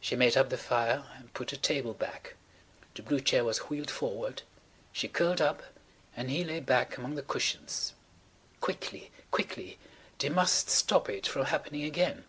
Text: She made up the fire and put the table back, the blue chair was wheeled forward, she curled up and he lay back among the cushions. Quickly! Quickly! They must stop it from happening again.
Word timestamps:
She 0.00 0.14
made 0.14 0.36
up 0.36 0.50
the 0.50 0.56
fire 0.56 1.04
and 1.16 1.34
put 1.34 1.48
the 1.48 1.56
table 1.56 1.92
back, 1.92 2.36
the 2.94 3.02
blue 3.02 3.18
chair 3.20 3.42
was 3.42 3.58
wheeled 3.58 3.90
forward, 3.90 4.42
she 4.92 5.08
curled 5.08 5.40
up 5.40 5.64
and 6.16 6.30
he 6.30 6.44
lay 6.44 6.60
back 6.60 6.96
among 6.96 7.16
the 7.16 7.22
cushions. 7.22 7.92
Quickly! 8.60 9.10
Quickly! 9.32 9.80
They 10.20 10.28
must 10.28 10.70
stop 10.70 11.08
it 11.08 11.26
from 11.26 11.46
happening 11.46 11.82
again. 11.82 12.24